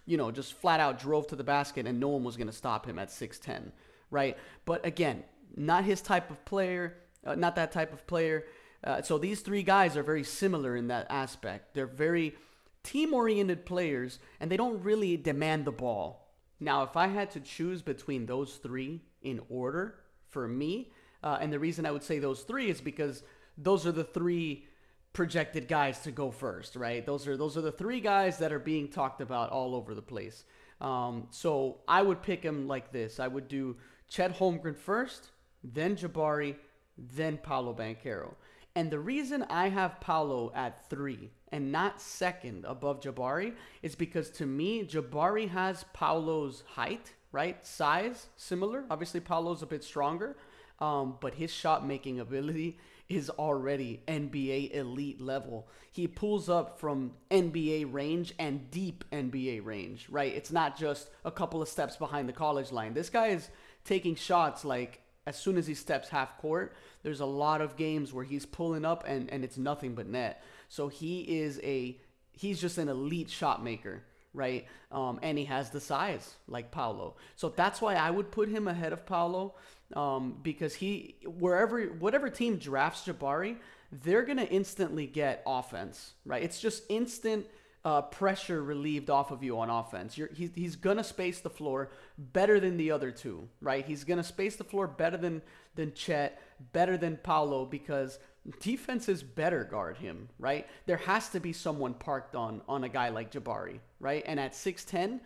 you 0.06 0.18
know, 0.18 0.32
just 0.32 0.54
flat 0.54 0.80
out 0.80 1.00
drove 1.00 1.28
to 1.28 1.36
the 1.36 1.44
basket 1.44 1.88
and 1.88 2.00
no 2.00 2.10
one 2.10 2.24
was 2.24 2.38
going 2.38 2.48
to 2.48 2.54
stop 2.54 2.86
him 2.86 3.00
at 3.00 3.10
6'10, 3.10 3.72
right? 4.10 4.38
But 4.66 4.86
again, 4.86 5.24
not 5.56 5.84
his 5.84 6.02
type 6.02 6.30
of 6.32 6.44
player, 6.46 6.98
uh, 7.26 7.36
not 7.36 7.56
that 7.56 7.72
type 7.72 7.94
of 7.94 8.06
player. 8.08 8.46
Uh, 8.84 9.02
so 9.02 9.18
these 9.18 9.42
three 9.42 9.64
guys 9.64 9.98
are 9.98 10.04
very 10.04 10.24
similar 10.24 10.76
in 10.76 10.88
that 10.88 11.08
aspect. 11.10 11.74
They're 11.74 11.88
very 11.88 12.36
team-oriented 12.84 13.66
players, 13.66 14.20
and 14.40 14.52
they 14.52 14.58
don't 14.58 14.84
really 14.84 15.18
demand 15.18 15.66
the 15.66 15.72
ball. 15.72 16.30
Now, 16.60 16.84
if 16.84 16.96
I 16.96 17.08
had 17.08 17.32
to 17.32 17.40
choose 17.40 17.82
between 17.82 18.26
those 18.26 18.56
three 18.56 19.02
in 19.22 19.42
order 19.50 19.96
for 20.30 20.48
me, 20.48 20.92
uh, 21.24 21.40
and 21.42 21.52
the 21.52 21.60
reason 21.60 21.86
I 21.86 21.92
would 21.92 22.04
say 22.04 22.20
those 22.20 22.42
three 22.42 22.70
is 22.70 22.80
because 22.80 23.24
those 23.58 23.88
are 23.88 23.92
the 23.92 24.04
three 24.04 24.68
projected 25.16 25.68
guys 25.68 26.00
to 26.00 26.12
go 26.12 26.30
first, 26.30 26.76
right? 26.76 27.04
Those 27.06 27.26
are 27.28 27.38
those 27.38 27.58
are 27.58 27.62
the 27.62 27.72
three 27.72 28.02
guys 28.02 28.38
that 28.38 28.52
are 28.52 28.60
being 28.60 28.90
talked 28.90 29.22
about 29.22 29.50
all 29.50 29.74
over 29.74 29.96
the 29.96 30.02
place. 30.02 30.44
Um, 30.82 31.28
so 31.32 31.78
I 31.88 32.02
would 32.04 32.22
pick 32.22 32.44
him 32.44 32.68
like 32.68 32.92
this. 32.92 33.20
I 33.20 33.28
would 33.28 33.48
do 33.48 33.78
Chet 34.10 34.38
Holmgren 34.38 34.76
first, 34.76 35.32
then 35.64 35.96
Jabari, 35.96 36.56
then 36.98 37.38
Paolo 37.38 37.74
Banchero. 37.74 38.34
And 38.76 38.92
the 38.92 39.00
reason 39.00 39.44
I 39.50 39.70
have 39.70 40.02
Paolo 40.02 40.52
at 40.54 40.90
three 40.90 41.32
and 41.54 41.72
not 41.72 42.02
second 42.02 42.66
above 42.66 43.00
Jabari 43.00 43.54
is 43.82 43.96
because 43.96 44.30
to 44.32 44.46
me, 44.46 44.84
Jabari 44.84 45.48
has 45.48 45.86
Paolo's 45.94 46.64
height, 46.68 47.14
right? 47.32 47.66
Size, 47.66 48.28
similar. 48.36 48.84
Obviously, 48.90 49.22
Paolo's 49.22 49.62
a 49.62 49.66
bit 49.66 49.82
stronger, 49.82 50.36
um, 50.80 51.16
but 51.22 51.36
his 51.36 51.52
shot 51.52 51.88
making 51.88 52.20
ability 52.20 52.78
is 53.08 53.30
already 53.30 54.02
NBA 54.08 54.74
elite 54.76 55.22
level. 55.22 55.68
He 55.92 56.08
pulls 56.08 56.50
up 56.50 56.80
from 56.80 57.14
NBA 57.30 57.94
range 57.94 58.34
and 58.40 58.70
deep 58.72 59.04
NBA 59.12 59.64
range, 59.64 60.08
right? 60.10 60.34
It's 60.34 60.52
not 60.52 60.78
just 60.78 61.10
a 61.24 61.32
couple 61.32 61.62
of 61.62 61.70
steps 61.70 61.98
behind 61.98 62.28
the 62.28 62.34
college 62.34 62.72
line. 62.72 62.94
This 62.94 63.10
guy 63.10 63.28
is 63.28 63.50
taking 63.84 64.16
shots 64.16 64.66
like 64.66 65.02
as 65.28 65.38
soon 65.38 65.58
as 65.58 65.66
he 65.66 65.74
steps 65.74 66.10
half 66.10 66.38
court, 66.38 66.76
there's 67.04 67.20
a 67.20 67.26
lot 67.26 67.62
of 67.62 67.78
games 67.78 68.14
where 68.14 68.24
he's 68.24 68.46
pulling 68.46 68.86
up 68.86 69.04
and, 69.08 69.30
and 69.32 69.44
it's 69.44 69.58
nothing 69.58 69.96
but 69.96 70.08
net. 70.08 70.44
So 70.70 70.88
he 70.88 71.22
is 71.22 71.60
a 71.64 72.00
he's 72.32 72.60
just 72.60 72.78
an 72.78 72.90
elite 72.90 73.30
shot 73.30 73.64
maker, 73.64 74.04
right? 74.36 74.68
Um, 74.92 75.20
and 75.24 75.38
he 75.38 75.46
has 75.46 75.70
the 75.70 75.80
size 75.80 76.36
like 76.48 76.70
Paolo. 76.72 77.16
So 77.36 77.50
that's 77.50 77.82
why 77.82 77.96
I 77.96 78.12
would 78.12 78.32
put 78.32 78.50
him 78.50 78.68
ahead 78.68 78.94
of 78.94 79.06
Paolo 79.06 79.56
um, 79.94 80.38
because 80.44 80.76
he 80.76 81.16
wherever 81.26 81.82
whatever 81.84 82.30
team 82.30 82.58
drafts 82.58 83.08
Jabari, 83.08 83.58
they're 83.92 84.26
gonna 84.26 84.44
instantly 84.44 85.08
get 85.08 85.42
offense, 85.48 86.14
right? 86.26 86.44
It's 86.44 86.60
just 86.60 86.84
instant 86.90 87.48
uh, 87.86 88.02
pressure 88.02 88.64
relieved 88.64 89.12
off 89.12 89.30
of 89.30 89.44
you 89.44 89.60
on 89.60 89.70
offense. 89.70 90.18
You're, 90.18 90.30
he's, 90.34 90.50
he's 90.56 90.76
going 90.76 90.98
to 90.98 91.04
space 91.04 91.40
the 91.40 91.52
floor 91.52 91.92
better 92.18 92.60
than 92.60 92.78
the 92.78 92.90
other 92.90 93.12
two, 93.12 93.48
right? 93.62 93.86
He's 93.86 94.04
going 94.04 94.18
to 94.18 94.24
space 94.24 94.56
the 94.56 94.64
floor 94.64 94.88
better 94.88 95.18
than, 95.18 95.44
than 95.76 95.94
Chet, 95.94 96.42
better 96.74 96.98
than 96.98 97.18
Paolo 97.18 97.64
because 97.64 98.18
defenses 98.60 99.24
better 99.24 99.64
guard 99.64 99.98
him, 99.98 100.30
right? 100.40 100.68
There 100.86 100.98
has 100.98 101.30
to 101.30 101.40
be 101.40 101.54
someone 101.54 101.94
parked 101.94 102.36
on 102.36 102.62
on 102.68 102.84
a 102.84 102.90
guy 102.90 103.10
like 103.10 103.32
Jabari, 103.32 103.80
right? 104.00 104.24
And 104.26 104.40
at 104.40 104.54
6'10, 104.54 105.20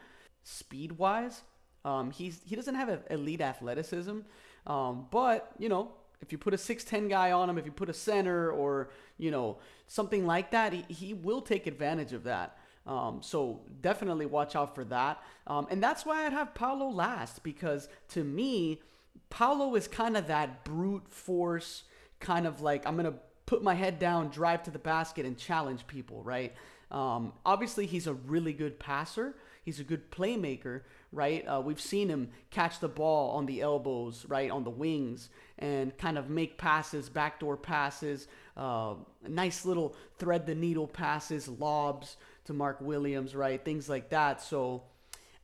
speed 0.44 0.94
wise, 0.94 1.42
um, 1.86 2.12
he's 2.12 2.42
he 2.46 2.56
doesn't 2.56 2.76
have 2.76 3.04
elite 3.10 3.42
athleticism, 3.42 4.20
um, 4.68 5.08
but 5.12 5.52
you 5.58 5.70
know 5.70 5.92
if 6.22 6.32
you 6.32 6.38
put 6.38 6.54
a 6.54 6.58
6'10 6.58 7.10
guy 7.10 7.32
on 7.32 7.50
him, 7.50 7.58
if 7.58 7.66
you 7.66 7.72
put 7.72 7.90
a 7.90 7.94
center 7.94 8.52
or 8.52 8.90
you 9.18 9.32
know 9.32 9.58
something 9.88 10.26
like 10.26 10.52
that, 10.52 10.74
he, 10.74 10.86
he 10.88 11.14
will 11.14 11.42
take 11.42 11.68
advantage 11.68 12.14
of 12.14 12.24
that. 12.24 12.58
Um, 12.86 13.20
so 13.22 13.62
definitely 13.82 14.26
watch 14.26 14.56
out 14.56 14.74
for 14.74 14.84
that. 14.86 15.22
Um, 15.48 15.68
and 15.70 15.82
that's 15.82 16.06
why 16.06 16.26
I'd 16.26 16.34
have 16.34 16.56
Paolo 16.56 16.90
last 16.90 17.44
because 17.44 17.88
to 18.10 18.24
me, 18.24 18.82
Paolo 19.30 19.76
is 19.76 19.88
kind 19.88 20.18
of 20.18 20.28
that 20.28 20.64
brute 20.64 21.08
force, 21.14 21.84
kind 22.20 22.46
of 22.46 22.62
like 22.62 22.86
I'm 22.86 22.96
gonna 22.96 23.16
put 23.46 23.64
my 23.64 23.74
head 23.74 24.00
down, 24.00 24.30
drive 24.30 24.64
to 24.64 24.72
the 24.72 24.80
basket, 24.80 25.26
and 25.26 25.38
challenge 25.38 25.88
people, 25.88 26.24
right? 26.24 26.54
Um, 26.92 27.34
obviously, 27.46 27.86
he's 27.86 28.08
a 28.08 28.14
really 28.14 28.54
good 28.54 28.80
passer. 28.80 29.36
He's 29.64 29.80
a 29.80 29.84
good 29.84 30.10
playmaker, 30.12 30.82
right? 31.12 31.46
Uh, 31.46 31.62
we've 31.64 31.82
seen 31.82 32.10
him 32.10 32.30
catch 32.50 32.80
the 32.80 32.88
ball 32.88 33.32
on 33.32 33.46
the 33.46 33.62
elbows, 33.62 34.26
right, 34.28 34.50
on 34.50 34.64
the 34.64 34.70
wings, 34.70 35.30
and 35.60 35.96
kind 35.98 36.18
of 36.18 36.30
make 36.30 36.58
passes, 36.58 37.10
backdoor 37.10 37.58
passes, 37.58 38.28
uh, 38.58 38.96
nice 39.28 39.66
little 39.66 39.96
thread 40.18 40.46
the 40.46 40.56
needle 40.56 40.88
passes, 40.88 41.48
lobs 41.48 42.18
to 42.46 42.54
Mark 42.54 42.82
Williams, 42.82 43.36
right? 43.36 43.64
Things 43.64 43.88
like 43.88 44.10
that. 44.10 44.42
So 44.42 44.84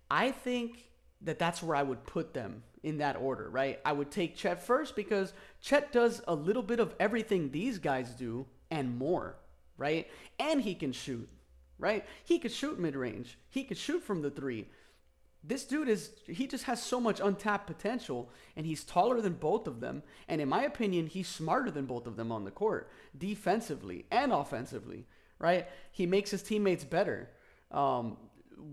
I 0.10 0.32
think 0.32 0.89
that 1.22 1.38
that's 1.38 1.62
where 1.62 1.75
I 1.75 1.84
would 1.84 2.03
put 2.05 2.34
them 2.34 2.63
in 2.86 3.00
that 3.00 3.18
order, 3.18 3.50
right? 3.50 3.80
I 3.84 3.92
would 3.92 4.12
take 4.12 4.38
Chet 4.38 4.62
first 4.62 4.96
because 4.96 5.34
Chet 5.60 5.92
does 5.92 6.22
a 6.27 6.36
little 6.36 6.62
bit 6.62 6.80
of 6.80 6.94
everything 7.00 7.50
these 7.50 7.80
guys 7.80 8.12
do 8.12 8.46
and 8.70 8.96
more, 8.96 9.38
right? 9.75 10.08
And 10.39 10.62
he 10.62 10.75
can 10.75 10.92
shoot, 10.92 11.27
right? 11.80 12.06
He 12.24 12.38
could 12.38 12.51
shoot 12.51 12.80
mid 12.80 12.96
range, 12.96 13.39
he 13.50 13.63
could 13.63 13.80
shoot 13.80 14.04
from 14.04 14.22
the 14.22 14.30
three. 14.30 14.68
This 15.44 15.65
dude 15.65 15.89
is, 15.89 16.12
he 16.27 16.48
just 16.48 16.63
has 16.65 16.82
so 16.82 17.00
much 17.00 17.20
untapped 17.20 17.68
potential, 17.68 18.30
and 18.56 18.65
he's 18.65 18.84
taller 18.84 19.22
than 19.22 19.34
both 19.34 19.68
of 19.68 19.80
them. 19.80 20.01
And 20.27 20.42
in 20.42 20.50
my 20.50 20.63
opinion, 20.63 21.06
he's 21.06 21.27
smarter 21.27 21.70
than 21.70 21.86
both 21.86 22.08
of 22.08 22.15
them 22.15 22.32
on 22.32 22.46
the 22.46 22.51
court, 22.51 22.89
defensively 23.15 24.06
and 24.10 24.32
offensively, 24.32 25.06
right? 25.38 25.68
He 25.92 26.08
makes 26.08 26.32
his 26.32 26.42
teammates 26.42 26.84
better 26.84 27.30
um, 27.70 28.18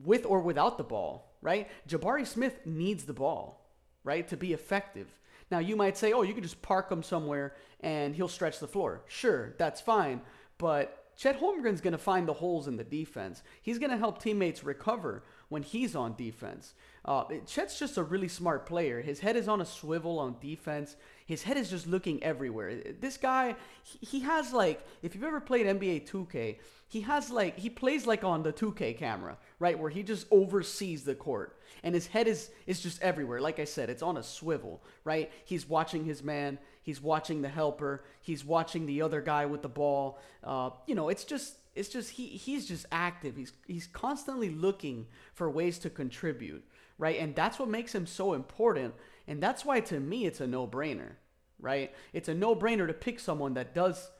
with 0.04 0.24
or 0.24 0.40
without 0.40 0.78
the 0.78 0.84
ball, 0.84 1.34
right? 1.42 1.68
Jabari 1.86 2.26
Smith 2.26 2.64
needs 2.64 3.04
the 3.04 3.12
ball, 3.12 3.61
right, 4.04 4.26
to 4.28 4.36
be 4.36 4.52
effective. 4.52 5.18
Now, 5.50 5.58
you 5.58 5.76
might 5.76 5.96
say, 5.96 6.12
oh, 6.12 6.22
you 6.22 6.34
can 6.34 6.42
just 6.42 6.62
park 6.62 6.90
him 6.90 7.02
somewhere 7.02 7.54
and 7.80 8.14
he'll 8.14 8.28
stretch 8.28 8.58
the 8.58 8.68
floor. 8.68 9.02
Sure, 9.06 9.54
that's 9.58 9.80
fine. 9.80 10.22
But 10.58 11.02
Chet 11.16 11.38
Holmgren's 11.38 11.80
going 11.80 11.92
to 11.92 11.98
find 11.98 12.26
the 12.26 12.32
holes 12.32 12.68
in 12.68 12.76
the 12.76 12.84
defense. 12.84 13.42
He's 13.60 13.78
going 13.78 13.90
to 13.90 13.96
help 13.96 14.22
teammates 14.22 14.64
recover 14.64 15.24
when 15.52 15.62
he's 15.62 15.94
on 15.94 16.14
defense. 16.16 16.72
Uh, 17.04 17.24
Chet's 17.46 17.78
just 17.78 17.98
a 17.98 18.02
really 18.02 18.28
smart 18.28 18.64
player. 18.64 19.02
His 19.02 19.20
head 19.20 19.36
is 19.36 19.48
on 19.48 19.60
a 19.60 19.66
swivel 19.66 20.18
on 20.18 20.36
defense. 20.40 20.96
His 21.26 21.42
head 21.42 21.56
is 21.56 21.68
just 21.68 21.86
looking 21.86 22.22
everywhere. 22.22 22.80
This 23.00 23.16
guy, 23.18 23.56
he, 24.00 24.20
has 24.20 24.52
like, 24.52 24.86
if 25.02 25.14
you've 25.14 25.24
ever 25.24 25.40
played 25.40 25.66
NBA 25.66 26.08
2K, 26.08 26.56
he 26.88 27.00
has 27.02 27.30
like, 27.30 27.58
he 27.58 27.68
plays 27.68 28.06
like 28.06 28.24
on 28.24 28.42
the 28.42 28.52
2K 28.52 28.96
camera, 28.96 29.36
right? 29.58 29.78
Where 29.78 29.90
he 29.90 30.02
just 30.02 30.26
oversees 30.30 31.04
the 31.04 31.14
court. 31.14 31.58
And 31.82 31.94
his 31.94 32.06
head 32.06 32.28
is, 32.28 32.50
is 32.66 32.80
just 32.80 33.02
everywhere. 33.02 33.40
Like 33.40 33.58
I 33.58 33.64
said, 33.64 33.90
it's 33.90 34.02
on 34.02 34.16
a 34.16 34.22
swivel, 34.22 34.82
right? 35.04 35.30
He's 35.44 35.68
watching 35.68 36.04
his 36.04 36.22
man. 36.22 36.58
He's 36.82 37.00
watching 37.00 37.42
the 37.42 37.48
helper. 37.48 38.04
He's 38.20 38.44
watching 38.44 38.86
the 38.86 39.02
other 39.02 39.20
guy 39.20 39.46
with 39.46 39.62
the 39.62 39.68
ball. 39.68 40.18
Uh, 40.42 40.70
you 40.86 40.94
know, 40.94 41.08
it's 41.08 41.24
just, 41.24 41.54
it's 41.74 41.88
just 41.88 42.10
he 42.10 42.26
he's 42.26 42.66
just 42.66 42.86
active. 42.92 43.36
He's 43.36 43.52
he's 43.66 43.86
constantly 43.86 44.50
looking 44.50 45.06
for 45.32 45.48
ways 45.50 45.78
to 45.78 45.90
contribute, 45.90 46.64
right? 46.98 47.18
And 47.18 47.34
that's 47.34 47.58
what 47.58 47.68
makes 47.68 47.94
him 47.94 48.06
so 48.06 48.34
important. 48.34 48.94
And 49.26 49.42
that's 49.42 49.64
why 49.64 49.80
to 49.80 49.98
me 49.98 50.26
it's 50.26 50.40
a 50.40 50.46
no-brainer, 50.46 51.12
right? 51.58 51.94
It's 52.12 52.28
a 52.28 52.34
no-brainer 52.34 52.86
to 52.86 52.92
pick 52.92 53.20
someone 53.20 53.54
that 53.54 53.74
does 53.74 54.10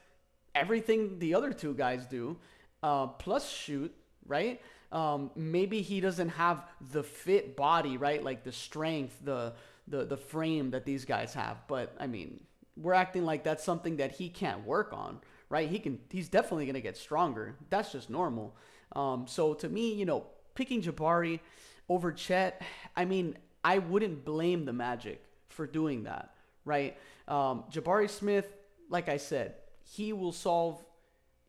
everything 0.54 1.19
the 1.19 1.35
other 1.35 1.52
two 1.52 1.75
guys 1.75 2.07
do, 2.07 2.38
uh, 2.83 3.09
plus 3.09 3.50
shoot, 3.50 3.95
right? 4.26 4.61
Um, 4.90 5.31
maybe 5.35 5.83
he 5.83 6.00
doesn't 6.00 6.28
have 6.31 6.64
the 6.92 7.02
fit 7.02 7.57
body, 7.57 7.97
right? 7.97 8.23
Like 8.23 8.45
the 8.45 8.52
strength, 8.52 9.19
the 9.23 9.52
the 9.88 10.04
the 10.04 10.16
frame 10.16 10.71
that 10.71 10.87
these 10.87 11.04
guys 11.04 11.35
have. 11.35 11.59
But 11.69 11.95
I 11.99 12.07
mean, 12.07 12.40
we're 12.76 12.95
acting 12.95 13.25
like 13.25 13.45
that's 13.45 13.64
something 13.64 13.97
that 13.97 14.12
he 14.12 14.29
can't 14.29 14.64
work 14.67 14.93
on, 14.93 15.21
right? 15.49 15.69
He 15.69 15.79
can. 15.79 15.99
He's 16.11 16.29
definitely 16.29 16.64
going 16.64 16.75
to 16.75 16.81
get 16.81 16.97
stronger. 16.97 17.57
That's 17.71 17.93
just 17.93 18.11
normal. 18.11 18.57
Um, 18.95 19.26
so 19.26 19.55
to 19.55 19.69
me, 19.69 19.95
you 19.95 20.05
know, 20.05 20.26
picking 20.55 20.83
Jabari 20.83 21.41
over 21.88 22.12
Chet, 22.12 22.62
I 22.97 23.05
mean, 23.05 23.37
I 23.64 23.79
wouldn't 23.79 24.25
blame 24.25 24.64
the 24.64 24.73
Magic 24.73 25.23
for 25.49 25.67
doing 25.67 26.05
that, 26.05 26.35
right? 26.64 26.97
Um, 27.29 27.64
Jabari 27.71 28.09
Smith, 28.09 28.52
like 28.88 29.09
I 29.09 29.19
said, 29.19 29.55
he 29.85 30.12
will 30.12 30.33
solve. 30.33 30.83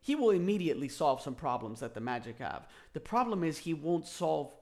He 0.01 0.15
will 0.15 0.31
immediately 0.31 0.89
solve 0.89 1.21
some 1.21 1.35
problems 1.35 1.79
that 1.79 1.93
the 1.93 2.01
Magic 2.01 2.39
have. 2.39 2.67
The 2.91 2.99
problem 2.99 3.43
is 3.43 3.57
he 3.57 3.73
won't 3.73 4.05
solve 4.05 4.53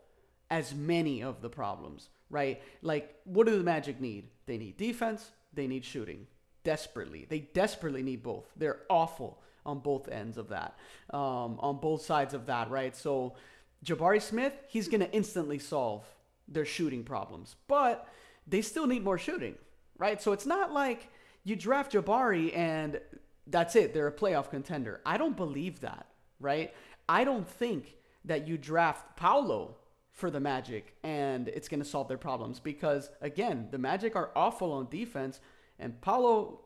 as 0.52 0.76
many 0.76 1.24
of 1.24 1.42
the 1.42 1.50
problems, 1.50 2.10
right? 2.30 2.62
Like, 2.84 3.16
what 3.24 3.48
do 3.48 3.58
the 3.58 3.64
Magic 3.64 4.00
need? 4.00 4.30
They 4.46 4.60
need 4.60 4.78
defense. 4.78 5.32
They 5.54 5.66
need 5.66 5.84
shooting 5.84 6.28
desperately. 6.64 7.26
They 7.30 7.40
desperately 7.40 8.04
need 8.04 8.24
both. 8.24 8.46
They're 8.56 8.82
awful 8.90 9.42
on 9.66 9.80
both 9.80 10.08
ends 10.10 10.38
of 10.38 10.50
that, 10.50 10.78
um, 11.12 11.60
on 11.60 11.78
both 11.78 12.02
sides 12.02 12.34
of 12.34 12.48
that, 12.48 12.70
right? 12.70 12.96
So 12.96 13.36
Jabari 13.86 14.22
Smith, 14.22 14.54
he's 14.68 14.88
going 14.88 15.02
to 15.02 15.12
instantly 15.12 15.60
solve 15.60 16.04
their 16.48 16.66
shooting 16.66 17.04
problems, 17.04 17.56
but 17.68 18.08
they 18.48 18.62
still 18.62 18.88
need 18.88 19.04
more 19.04 19.18
shooting, 19.18 19.56
right? 19.98 20.22
So 20.22 20.32
it's 20.32 20.46
not 20.46 20.72
like 20.72 21.10
you 21.44 21.56
draft 21.56 21.94
Jabari 21.94 22.56
and 22.56 23.00
that's 23.48 23.76
it, 23.76 23.94
they're 23.94 24.08
a 24.08 24.12
playoff 24.12 24.50
contender. 24.50 25.02
I 25.06 25.18
don't 25.18 25.36
believe 25.36 25.82
that, 25.82 26.08
right? 26.40 26.74
I 27.10 27.24
don't 27.24 27.48
think 27.48 27.96
that 28.26 28.48
you 28.48 28.58
draft 28.58 29.18
Paolo 29.18 29.76
for 30.12 30.30
the 30.30 30.40
Magic 30.40 30.96
and 31.04 31.48
it's 31.48 31.68
going 31.68 31.82
to 31.82 31.86
solve 31.86 32.08
their 32.08 32.18
problems 32.18 32.60
because, 32.60 33.10
again, 33.22 33.68
the 33.72 33.78
Magic 33.78 34.16
are 34.16 34.32
awful 34.36 34.72
on 34.72 34.88
defense 34.90 35.40
and 35.82 36.00
Paolo, 36.02 36.62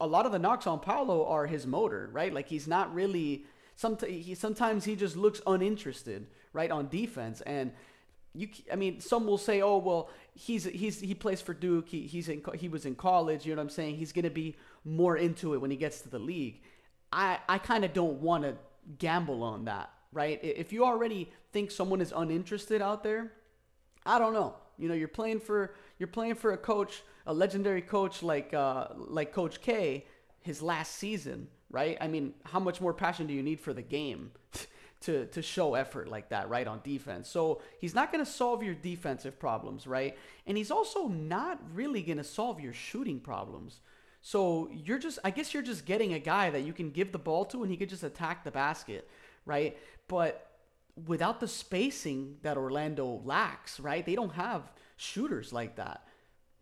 a 0.00 0.06
lot 0.06 0.26
of 0.26 0.32
the 0.32 0.38
knocks 0.38 0.66
on 0.66 0.80
Paolo 0.80 1.26
are 1.26 1.46
his 1.46 1.66
motor, 1.66 2.08
right? 2.12 2.32
Like 2.32 2.48
he's 2.48 2.66
not 2.66 2.92
really. 2.94 3.44
Some 3.76 3.98
he 4.06 4.34
sometimes 4.34 4.84
he 4.84 4.96
just 4.96 5.16
looks 5.16 5.40
uninterested, 5.46 6.26
right, 6.52 6.70
on 6.70 6.88
defense. 6.88 7.42
And 7.42 7.72
you, 8.34 8.48
I 8.72 8.76
mean, 8.76 9.00
some 9.00 9.26
will 9.26 9.38
say, 9.38 9.60
oh 9.60 9.78
well, 9.78 10.10
he's 10.34 10.64
he's 10.64 11.00
he 11.00 11.14
plays 11.14 11.40
for 11.40 11.54
Duke. 11.54 11.88
He 11.88 12.02
he's 12.02 12.28
in 12.28 12.42
he 12.54 12.68
was 12.68 12.86
in 12.86 12.94
college. 12.94 13.46
You 13.46 13.54
know 13.54 13.60
what 13.60 13.64
I'm 13.64 13.70
saying? 13.70 13.96
He's 13.96 14.12
gonna 14.12 14.30
be 14.30 14.56
more 14.84 15.16
into 15.16 15.54
it 15.54 15.58
when 15.58 15.70
he 15.70 15.76
gets 15.76 16.00
to 16.02 16.08
the 16.08 16.18
league. 16.18 16.62
I 17.12 17.38
I 17.48 17.58
kind 17.58 17.84
of 17.84 17.92
don't 17.92 18.20
want 18.20 18.44
to 18.44 18.56
gamble 18.98 19.42
on 19.42 19.66
that, 19.66 19.90
right? 20.12 20.38
If 20.42 20.72
you 20.72 20.84
already 20.84 21.30
think 21.52 21.70
someone 21.70 22.00
is 22.00 22.12
uninterested 22.14 22.80
out 22.80 23.02
there, 23.02 23.32
I 24.04 24.18
don't 24.18 24.32
know. 24.32 24.54
You 24.78 24.88
know, 24.88 24.94
you're 24.94 25.08
playing 25.08 25.40
for 25.40 25.74
you're 25.98 26.06
playing 26.06 26.34
for 26.34 26.52
a 26.52 26.56
coach 26.56 27.02
a 27.26 27.34
legendary 27.34 27.82
coach 27.82 28.22
like 28.22 28.54
uh, 28.54 28.88
like 28.96 29.32
Coach 29.32 29.60
K, 29.60 30.06
his 30.40 30.62
last 30.62 30.94
season, 30.94 31.48
right? 31.70 31.98
I 32.00 32.06
mean, 32.06 32.34
how 32.44 32.60
much 32.60 32.80
more 32.80 32.94
passion 32.94 33.26
do 33.26 33.34
you 33.34 33.42
need 33.42 33.60
for 33.60 33.72
the 33.72 33.82
game 33.82 34.30
to 35.00 35.26
to 35.26 35.42
show 35.42 35.74
effort 35.74 36.08
like 36.08 36.28
that, 36.28 36.48
right, 36.48 36.66
on 36.66 36.80
defense? 36.84 37.28
So 37.28 37.62
he's 37.80 37.94
not 37.94 38.12
going 38.12 38.24
to 38.24 38.30
solve 38.30 38.62
your 38.62 38.74
defensive 38.74 39.38
problems, 39.38 39.86
right? 39.86 40.16
And 40.46 40.56
he's 40.56 40.70
also 40.70 41.08
not 41.08 41.60
really 41.74 42.02
going 42.02 42.18
to 42.18 42.24
solve 42.24 42.60
your 42.60 42.72
shooting 42.72 43.18
problems. 43.20 43.80
So 44.22 44.68
you're 44.72 44.98
just, 44.98 45.20
I 45.22 45.30
guess 45.30 45.54
you're 45.54 45.62
just 45.62 45.86
getting 45.86 46.14
a 46.14 46.18
guy 46.18 46.50
that 46.50 46.62
you 46.62 46.72
can 46.72 46.90
give 46.90 47.12
the 47.12 47.18
ball 47.18 47.44
to 47.46 47.62
and 47.62 47.70
he 47.70 47.76
could 47.76 47.88
just 47.88 48.02
attack 48.02 48.42
the 48.42 48.50
basket, 48.50 49.08
right? 49.44 49.78
But 50.08 50.50
without 51.06 51.38
the 51.38 51.46
spacing 51.46 52.38
that 52.42 52.56
Orlando 52.56 53.20
lacks, 53.24 53.78
right? 53.78 54.04
They 54.04 54.16
don't 54.16 54.32
have 54.34 54.72
shooters 54.96 55.52
like 55.52 55.76
that 55.76 56.06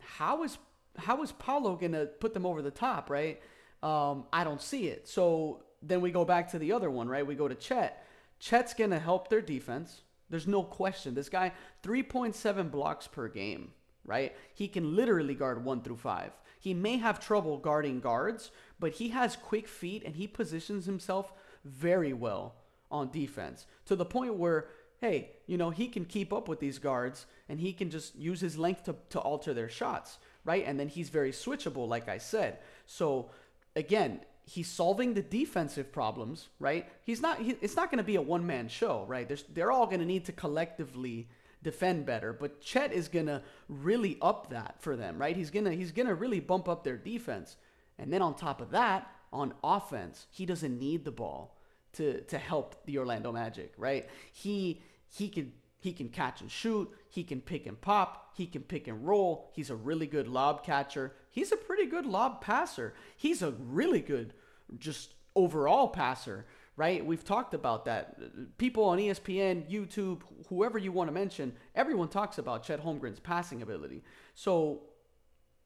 how 0.04 0.42
is 0.42 0.58
how 0.96 1.22
is 1.22 1.32
Paolo 1.32 1.76
gonna 1.76 2.06
put 2.06 2.34
them 2.34 2.46
over 2.46 2.62
the 2.62 2.70
top, 2.70 3.10
right? 3.10 3.40
Um, 3.82 4.26
I 4.32 4.44
don't 4.44 4.62
see 4.62 4.86
it. 4.86 5.08
So 5.08 5.64
then 5.82 6.00
we 6.00 6.10
go 6.10 6.24
back 6.24 6.50
to 6.52 6.58
the 6.58 6.72
other 6.72 6.90
one, 6.90 7.08
right? 7.08 7.26
We 7.26 7.34
go 7.34 7.48
to 7.48 7.54
Chet. 7.54 8.06
Chet's 8.38 8.74
gonna 8.74 8.98
help 8.98 9.28
their 9.28 9.42
defense. 9.42 10.02
There's 10.30 10.46
no 10.46 10.62
question. 10.62 11.14
This 11.14 11.28
guy, 11.28 11.52
3.7 11.82 12.70
blocks 12.70 13.06
per 13.06 13.28
game, 13.28 13.72
right? 14.04 14.34
He 14.54 14.68
can 14.68 14.96
literally 14.96 15.34
guard 15.34 15.64
one 15.64 15.82
through 15.82 15.96
five. 15.96 16.32
He 16.60 16.72
may 16.72 16.96
have 16.96 17.20
trouble 17.20 17.58
guarding 17.58 18.00
guards, 18.00 18.50
but 18.80 18.92
he 18.92 19.08
has 19.10 19.36
quick 19.36 19.68
feet 19.68 20.02
and 20.04 20.16
he 20.16 20.26
positions 20.26 20.86
himself 20.86 21.32
very 21.64 22.12
well 22.12 22.54
on 22.90 23.10
defense 23.10 23.66
to 23.86 23.96
the 23.96 24.04
point 24.04 24.34
where 24.36 24.68
hey, 25.04 25.28
you 25.46 25.58
know, 25.58 25.68
he 25.68 25.86
can 25.86 26.06
keep 26.06 26.32
up 26.32 26.48
with 26.48 26.60
these 26.60 26.78
guards 26.78 27.26
and 27.50 27.60
he 27.60 27.74
can 27.74 27.90
just 27.90 28.16
use 28.16 28.40
his 28.40 28.56
length 28.56 28.84
to, 28.84 28.94
to 29.10 29.18
alter 29.18 29.52
their 29.52 29.68
shots, 29.68 30.16
right? 30.46 30.64
And 30.66 30.80
then 30.80 30.88
he's 30.88 31.10
very 31.10 31.30
switchable, 31.30 31.86
like 31.86 32.08
I 32.08 32.16
said. 32.16 32.58
So 32.86 33.28
again, 33.76 34.20
he's 34.46 34.66
solving 34.66 35.12
the 35.12 35.20
defensive 35.20 35.92
problems, 35.92 36.48
right? 36.58 36.88
He's 37.02 37.20
not. 37.20 37.38
He, 37.38 37.54
it's 37.60 37.76
not 37.76 37.90
going 37.90 37.98
to 37.98 38.04
be 38.04 38.16
a 38.16 38.22
one 38.22 38.46
man 38.46 38.68
show, 38.68 39.04
right? 39.06 39.28
There's, 39.28 39.44
they're 39.52 39.72
all 39.72 39.86
going 39.86 40.00
to 40.00 40.06
need 40.06 40.24
to 40.24 40.32
collectively 40.32 41.28
defend 41.62 42.06
better, 42.06 42.32
but 42.32 42.60
Chet 42.62 42.92
is 42.92 43.08
going 43.08 43.26
to 43.26 43.42
really 43.68 44.16
up 44.22 44.50
that 44.50 44.76
for 44.80 44.96
them, 44.96 45.18
right? 45.18 45.36
He's 45.36 45.50
gonna 45.50 45.72
he's 45.72 45.92
gonna 45.92 46.14
really 46.14 46.40
bump 46.40 46.68
up 46.68 46.84
their 46.84 46.98
defense, 46.98 47.56
and 47.98 48.12
then 48.12 48.20
on 48.20 48.34
top 48.34 48.60
of 48.60 48.70
that, 48.72 49.10
on 49.32 49.54
offense, 49.64 50.26
he 50.30 50.44
doesn't 50.44 50.78
need 50.78 51.06
the 51.06 51.10
ball 51.10 51.56
to 51.94 52.20
to 52.22 52.36
help 52.36 52.84
the 52.84 52.98
Orlando 52.98 53.32
Magic, 53.32 53.72
right? 53.78 54.06
He 54.32 54.82
he 55.08 55.28
can 55.28 55.52
he 55.84 55.92
can 55.92 56.08
catch 56.08 56.40
and 56.40 56.50
shoot. 56.50 56.90
He 57.10 57.24
can 57.24 57.42
pick 57.42 57.66
and 57.66 57.78
pop. 57.78 58.32
He 58.34 58.46
can 58.46 58.62
pick 58.62 58.88
and 58.88 59.06
roll. 59.06 59.50
He's 59.54 59.68
a 59.68 59.76
really 59.76 60.06
good 60.06 60.26
lob 60.26 60.64
catcher. 60.64 61.12
He's 61.30 61.52
a 61.52 61.58
pretty 61.58 61.84
good 61.84 62.06
lob 62.06 62.40
passer. 62.40 62.94
He's 63.16 63.42
a 63.42 63.50
really 63.50 64.00
good 64.00 64.32
just 64.78 65.12
overall 65.36 65.88
passer, 65.88 66.46
right? 66.76 67.04
We've 67.04 67.22
talked 67.22 67.52
about 67.52 67.84
that. 67.84 68.56
People 68.56 68.84
on 68.84 68.98
ESPN, 68.98 69.70
YouTube, 69.70 70.22
whoever 70.48 70.78
you 70.78 70.90
want 70.90 71.08
to 71.08 71.12
mention, 71.12 71.52
everyone 71.74 72.08
talks 72.08 72.38
about 72.38 72.62
Chet 72.62 72.82
Holmgren's 72.82 73.20
passing 73.20 73.60
ability. 73.60 74.04
So 74.34 74.84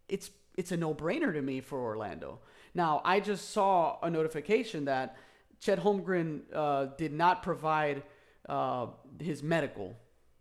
it's 0.08 0.30
it's 0.56 0.72
a 0.72 0.76
no-brainer 0.76 1.32
to 1.32 1.42
me 1.42 1.60
for 1.60 1.78
Orlando. 1.78 2.40
Now, 2.74 3.00
I 3.04 3.20
just 3.20 3.50
saw 3.50 3.98
a 4.02 4.10
notification 4.10 4.86
that 4.86 5.16
Chet 5.60 5.78
Holmgren 5.78 6.40
uh, 6.52 6.86
did 6.98 7.12
not 7.12 7.44
provide 7.44 8.02
uh, 8.48 8.86
his 9.20 9.42
medical 9.42 9.96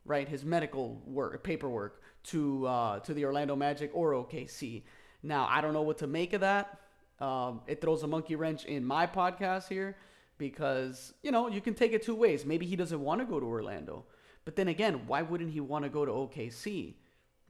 right, 0.08 0.27
his 0.27 0.46
medical 0.46 1.01
work 1.06 1.44
paperwork 1.44 2.01
to 2.24 2.66
uh, 2.66 3.00
to 3.01 3.13
the 3.13 3.25
Orlando 3.25 3.56
Magic 3.56 3.92
or 3.94 4.13
OKC. 4.13 4.84
Now 5.22 5.48
I 5.50 5.62
don't 5.62 5.74
know 5.74 5.82
what 5.82 6.00
to 6.00 6.08
make 6.08 6.34
of 6.34 6.42
that. 6.42 6.80
Um, 7.20 7.62
it 7.68 7.82
throws 7.82 8.04
a 8.04 8.08
monkey 8.08 8.36
wrench 8.36 8.66
in 8.66 8.86
my 8.86 9.06
podcast 9.06 9.68
here 9.68 9.98
because 10.38 11.13
you 11.22 11.32
know 11.32 11.48
you 11.48 11.62
can 11.62 11.74
take 11.74 11.94
it 11.94 12.01
two 12.01 12.16
ways. 12.16 12.46
Maybe 12.46 12.66
he 12.66 12.75
doesn't 12.75 13.00
want 13.00 13.22
to 13.22 13.25
go 13.25 13.39
to 13.39 13.46
Orlando, 13.46 14.06
but 14.46 14.56
then 14.56 14.70
again, 14.70 15.01
why 15.08 15.22
wouldn't 15.22 15.51
he 15.51 15.60
want 15.60 15.84
to 15.84 15.89
go 15.89 16.06
to 16.06 16.12
OKC? 16.12 16.96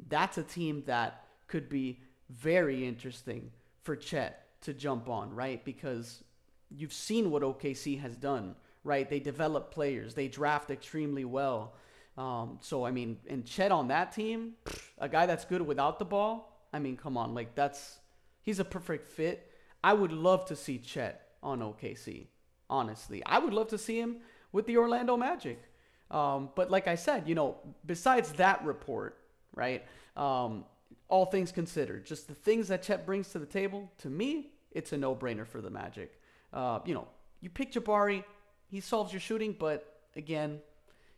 That's 0.09 0.37
a 0.37 0.43
team 0.43 0.83
that 0.87 1.25
could 1.47 1.69
be 1.69 2.01
very 2.29 2.85
interesting 2.85 3.51
for 3.83 3.95
Chet 3.95 4.47
to 4.61 4.73
jump 4.73 5.07
on, 5.07 5.33
right? 5.33 5.63
Because 5.63 6.23
you've 6.69 6.93
seen 6.93 7.31
what 7.31 7.41
OKC 7.41 7.99
has 8.01 8.15
done, 8.15 8.55
right? 8.87 9.07
They 9.09 9.19
develop 9.19 9.71
players, 9.71 10.15
they 10.15 10.27
draft 10.27 10.71
extremely 10.71 11.25
well. 11.25 11.75
Um, 12.17 12.57
so 12.61 12.85
I 12.85 12.91
mean, 12.91 13.17
and 13.29 13.45
Chet 13.45 13.71
on 13.71 13.89
that 13.89 14.11
team, 14.13 14.53
a 14.97 15.07
guy 15.07 15.25
that's 15.27 15.45
good 15.45 15.61
without 15.61 15.99
the 15.99 16.05
ball. 16.05 16.65
I 16.73 16.79
mean, 16.79 16.97
come 16.97 17.17
on, 17.17 17.35
like 17.35 17.53
that's 17.53 17.99
he's 18.41 18.59
a 18.59 18.65
perfect 18.65 19.07
fit. 19.07 19.51
I 19.83 19.93
would 19.93 20.11
love 20.11 20.45
to 20.45 20.55
see 20.55 20.79
Chet 20.79 21.27
on 21.43 21.59
OKC. 21.59 22.27
Honestly, 22.69 23.21
I 23.25 23.37
would 23.39 23.53
love 23.53 23.67
to 23.69 23.77
see 23.77 23.99
him 23.99 24.17
with 24.51 24.65
the 24.65 24.77
Orlando 24.77 25.15
Magic. 25.15 25.61
Um, 26.09 26.49
but 26.55 26.71
like 26.71 26.87
I 26.87 26.95
said, 26.95 27.27
you 27.27 27.35
know, 27.35 27.57
besides 27.85 28.31
that 28.33 28.63
report, 28.63 29.19
right? 29.53 29.85
Um, 30.15 30.65
all 31.09 31.25
things 31.25 31.51
considered, 31.51 32.05
just 32.05 32.27
the 32.27 32.33
things 32.33 32.69
that 32.69 32.81
Chet 32.83 33.05
brings 33.05 33.29
to 33.29 33.39
the 33.39 33.45
table, 33.45 33.91
to 33.99 34.09
me, 34.09 34.51
it's 34.71 34.91
a 34.93 34.97
no-brainer 34.97 35.45
for 35.45 35.61
the 35.61 35.69
Magic. 35.69 36.19
Uh, 36.53 36.79
you 36.85 36.93
know, 36.93 37.07
you 37.41 37.49
pick 37.49 37.71
Jabari, 37.71 38.23
he 38.69 38.79
solves 38.79 39.13
your 39.13 39.19
shooting, 39.19 39.55
but 39.57 40.01
again, 40.15 40.59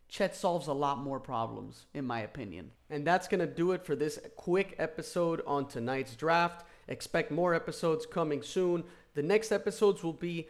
Chet 0.08 0.34
solves 0.34 0.66
a 0.66 0.72
lot 0.72 0.98
more 0.98 1.20
problems, 1.20 1.86
in 1.94 2.04
my 2.04 2.20
opinion. 2.20 2.72
And 2.90 3.06
that's 3.06 3.28
going 3.28 3.40
to 3.40 3.46
do 3.46 3.72
it 3.72 3.84
for 3.84 3.94
this 3.94 4.18
quick 4.36 4.74
episode 4.78 5.42
on 5.46 5.66
tonight's 5.66 6.16
draft. 6.16 6.66
Expect 6.88 7.30
more 7.30 7.54
episodes 7.54 8.06
coming 8.06 8.42
soon. 8.42 8.84
The 9.14 9.22
next 9.22 9.52
episodes 9.52 10.02
will 10.02 10.12
be 10.12 10.48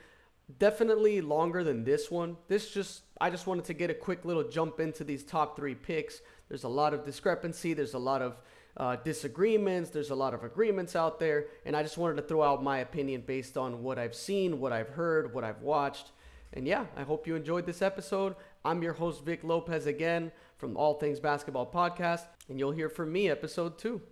definitely 0.59 1.21
longer 1.21 1.63
than 1.63 1.85
this 1.85 2.11
one. 2.11 2.37
This 2.49 2.71
just, 2.71 3.03
I 3.21 3.29
just 3.31 3.47
wanted 3.47 3.67
to 3.67 3.75
get 3.75 3.91
a 3.91 3.95
quick 3.95 4.25
little 4.25 4.45
jump 4.45 4.81
into 4.81 5.05
these 5.05 5.23
top 5.23 5.57
three 5.57 5.75
picks. 5.75 6.23
There's 6.49 6.65
a 6.65 6.69
lot 6.69 6.95
of 6.95 7.05
discrepancy, 7.05 7.75
there's 7.75 7.95
a 7.95 7.99
lot 7.99 8.23
of 8.23 8.37
uh, 8.77 8.97
disagreements, 8.97 9.91
there's 9.91 10.11
a 10.11 10.15
lot 10.15 10.35
of 10.35 10.43
agreements 10.43 10.97
out 10.97 11.21
there, 11.21 11.47
and 11.67 11.77
I 11.77 11.83
just 11.83 11.99
wanted 11.99 12.17
to 12.17 12.23
throw 12.23 12.43
out 12.43 12.63
my 12.63 12.79
opinion 12.79 13.23
based 13.27 13.57
on 13.57 13.83
what 13.83 13.99
I've 13.99 14.15
seen, 14.15 14.59
what 14.59 14.73
I've 14.73 14.89
heard, 14.89 15.35
what 15.35 15.45
I've 15.45 15.61
watched. 15.61 16.13
And 16.53 16.67
yeah, 16.67 16.87
I 16.97 17.03
hope 17.03 17.27
you 17.27 17.37
enjoyed 17.37 17.67
this 17.67 17.83
episode. 17.83 18.35
I'm 18.65 18.83
your 18.83 18.95
host, 18.95 19.25
Vic 19.25 19.45
Lopez, 19.45 19.87
again 19.87 20.33
from 20.57 20.77
All 20.77 20.95
Things 20.95 21.21
Basketball 21.21 21.71
Podcast, 21.71 22.27
and 22.49 22.59
you'll 22.59 22.73
hear 22.73 22.89
from 22.89 23.13
me 23.13 23.31
episode 23.31 23.79
two. 23.79 24.03